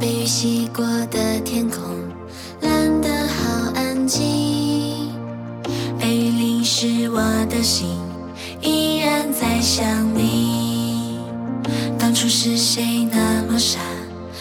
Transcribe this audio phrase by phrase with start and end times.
[0.00, 1.82] 被雨洗过的天空
[2.62, 5.12] 蓝得好安静。
[5.98, 7.20] 被雨淋湿我
[7.50, 7.98] 的心
[8.62, 11.20] 依然在想你。
[11.98, 13.78] 当初是谁那么傻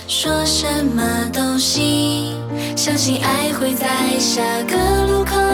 [0.08, 0.66] 说什
[0.96, 1.04] 么
[1.34, 2.34] 都行
[2.76, 5.49] 相信爱会在下个路口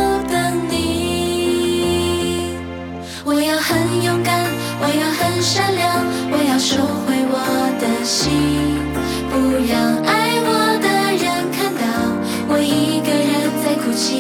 [13.96, 14.20] 人在哭泣。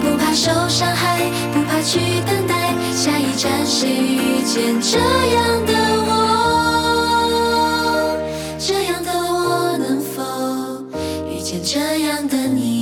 [0.00, 5.72] 不怕受伤害，不怕去等待，下一站谁遇见这样的
[6.06, 6.12] 我？
[8.58, 10.22] 这样的我能否
[11.30, 12.77] 遇见这样的你？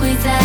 [0.00, 0.39] 会在